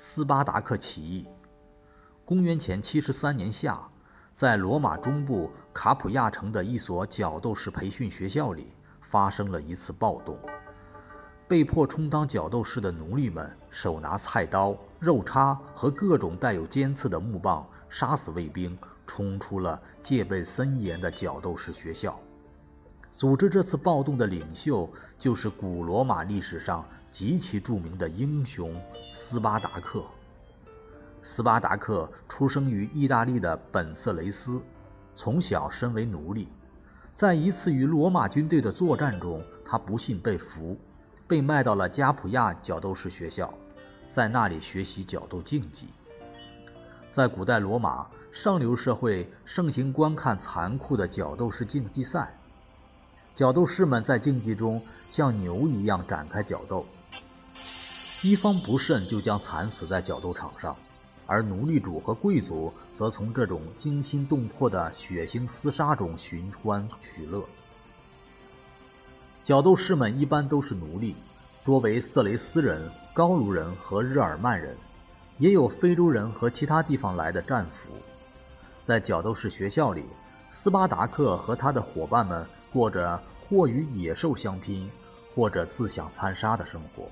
[0.00, 1.26] 斯巴达克起义。
[2.24, 3.82] 公元前七十三年夏，
[4.32, 8.68] 在罗马中部卡普亚城的一所角斗士培训学校里，
[9.00, 10.38] 发生了一次暴动。
[11.48, 22.16] 被迫充当角斗士的奴隶们，手拿菜刀、肉叉和各种带有尖刺的木棒，杀死卫兵，冲出了戒备森严的角斗士学校。
[23.10, 24.88] 组织这次暴动的领袖，
[25.18, 26.86] 就是古罗马历史上。
[27.10, 28.80] 极其著名的英雄
[29.10, 30.04] 斯巴达克。
[31.22, 34.62] 斯巴达克出生于意大利的本色雷斯，
[35.14, 36.48] 从小身为奴隶。
[37.14, 40.78] 在一次与罗马军队的作战中，他不幸被俘，
[41.26, 43.52] 被卖到了加普亚角斗士学校，
[44.10, 45.88] 在那里学习角斗竞技。
[47.10, 52.38] 在古代罗马，上流社会盛行观看残酷的角斗士竞技赛，
[53.34, 54.80] 角斗士们在竞技中
[55.10, 56.86] 像牛一样展开角斗。
[58.20, 60.76] 一方不慎就将惨死在角斗场上，
[61.24, 67.44] 而奴隶主和贵族则从这种惊心动魄的血腥厮杀中寻欢取乐。
[69.44, 71.14] 角斗士们一般都是奴隶，
[71.64, 74.76] 多为色雷斯人、高卢人和日耳曼人，
[75.38, 77.88] 也有非洲人和其他地方来的战俘。
[78.82, 80.02] 在角斗士学校里，
[80.48, 84.90] 斯巴达克和他的伙伴们过着或与野兽相拼，
[85.32, 87.08] 或者自相残杀的生活。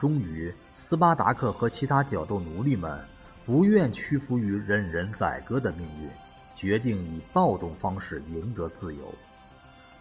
[0.00, 2.98] 终于，斯巴达克和其他角斗奴隶们
[3.44, 6.08] 不愿屈服于任人宰割的命运，
[6.56, 9.14] 决定以暴动方式赢得自由。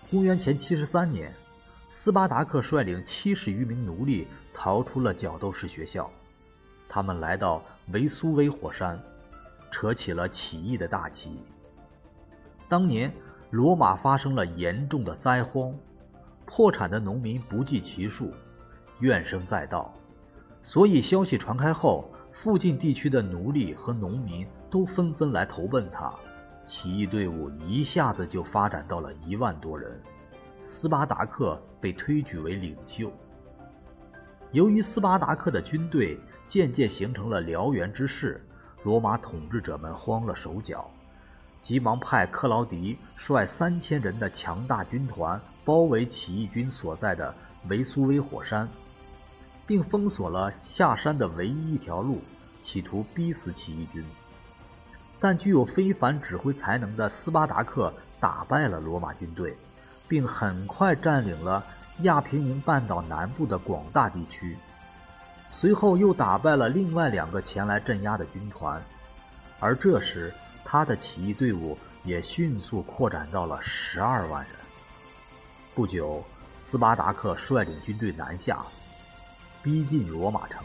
[0.10, 1.34] 公元前七十三年，
[1.90, 6.10] 斯巴达克率领七十余名奴隶逃出了角斗士学校，
[6.88, 7.62] 他们来到
[7.92, 8.98] 维苏威火山，
[9.70, 11.44] 扯起了起义的大旗。
[12.70, 13.14] 当年，
[13.52, 15.76] 罗马发生了严重的灾荒，
[16.46, 18.32] 破产的农民不计其数。
[19.00, 19.94] 怨声载道，
[20.62, 26.14] 所以消息传开后，附近地区的奴隶和农民都纷纷来投奔他，
[26.66, 30.00] 起义队伍一下子就发展到了一万多人。
[30.60, 33.12] 斯巴达克被推举为领袖。
[34.52, 38.46] 由于斯巴达克的军队渐渐形成了燎原之势，
[38.84, 40.90] 罗马统治者们慌了手脚，
[41.62, 47.34] 急忙派克劳迪率三千人的强大军团包围起义军所在的
[47.70, 48.68] 维苏威火山。
[49.70, 52.24] 并封锁了下山的唯一一条路，
[52.60, 54.04] 企图逼死起义军。
[55.20, 59.56] 但具有非凡指挥才能的斯巴达克打败了罗马军队，
[60.08, 61.64] 并很快占领了
[62.00, 64.58] 亚平宁半岛南部的广大地区。
[65.52, 68.82] 随后又打败了另外两个前来镇压的军团，
[69.60, 70.34] 而这时
[70.66, 74.56] 他的起义队伍也迅速扩展到了十二万人。
[75.76, 76.24] 不久，
[76.56, 78.66] 斯巴达克率领军队南下。
[79.62, 80.64] 逼近罗马城，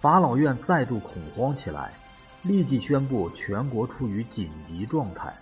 [0.00, 1.92] 法老院再度恐慌起来，
[2.42, 5.34] 立即宣布全国处于紧急状态，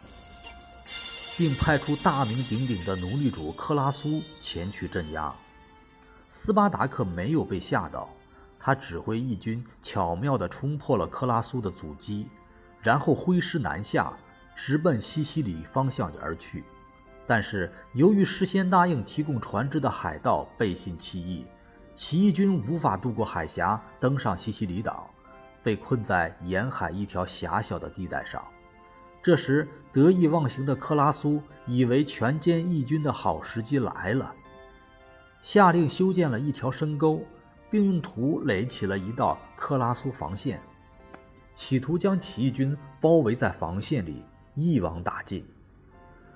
[1.37, 5.31] 并派出大名鼎鼎的奴隶主克拉苏前去镇压。
[6.31, 8.09] 斯巴达克没有被吓到，
[8.59, 12.26] 他指挥义军巧妙地冲破了克拉苏的阻击，
[12.81, 14.10] 然后挥师南下，
[14.56, 16.64] 直奔西西里方向而去。
[17.26, 21.44] 但是由于事先答应提供船只的海盗背信弃义。
[21.95, 25.11] 起义军无法渡过海峡，登上西西里岛，
[25.63, 28.43] 被困在沿海一条狭小的地带上。
[29.23, 34.35] 这时，得意忘形的克拉苏以为全歼义军的好时机来了，
[35.41, 37.23] 下令修建了一条深沟，
[37.71, 40.61] 并用土垒起了一道克拉苏防线，
[41.55, 44.25] 企图将起义军包围在防线里，
[44.55, 45.47] 一网打尽。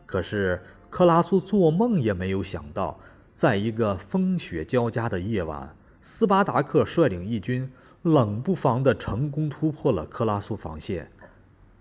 [0.04, 2.96] 可是，克拉苏做梦也没有想到。
[3.36, 7.70] 在一个风雪交加的夜晚，斯巴达克率领义军
[8.00, 11.12] 冷不防地成功突破了克拉苏防线，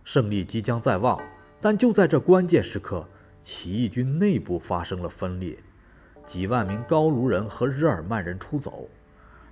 [0.04, 1.18] 胜利即将在望。
[1.62, 3.08] 但就在这关键时刻，
[3.42, 5.58] 起义军内部发生了分裂，
[6.26, 8.90] 几万名高卢人和日耳曼人出走，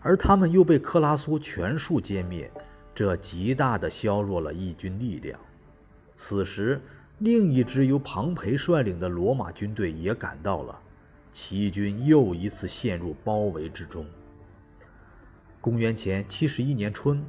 [0.01, 2.51] 而他们又被克拉苏全数歼灭，
[2.93, 5.39] 这极大地削弱了义军力量。
[6.15, 6.81] 此时，
[7.19, 10.77] 另一支由庞培率领的罗马军队也赶到了。
[11.33, 14.05] 起义军又一次陷入包围之中。
[15.59, 17.25] 公元前七十一年春，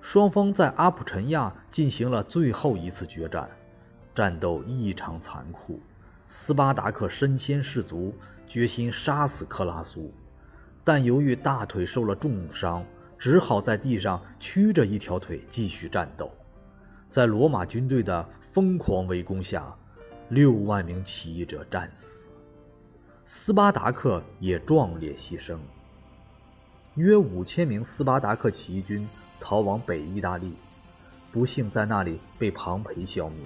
[0.00, 3.48] 双方在阿普陈亚进行了最后一次决战，
[4.14, 5.78] 战斗异常残酷。
[6.28, 8.14] 斯巴达克身先士卒，
[8.46, 10.12] 决心杀死克拉苏，
[10.84, 12.84] 但由于大腿受了重伤，
[13.18, 16.30] 只好在地上屈着一条腿继续战斗。
[17.10, 19.74] 在罗马军队的疯狂围攻下，
[20.28, 22.27] 六万名起义者战死。
[23.48, 25.56] 斯巴达克也壮烈牺牲。
[26.96, 29.08] 约五千名斯巴达克起义军
[29.40, 30.52] 逃往北意大利，
[31.32, 33.38] 不幸在那里被庞培消灭。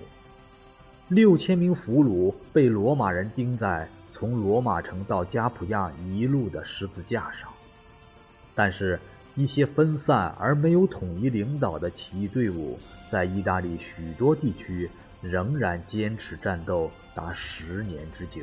[1.07, 7.49] 六千名俘虏被罗马人钉在从罗马城到加普亚一路的十字架上。
[8.57, 8.99] 但是，
[9.37, 12.77] 一些分散而没有统一领导的起义队伍，
[13.09, 14.91] 在意大利许多地区
[15.21, 18.43] 仍然坚持战斗达十年之久。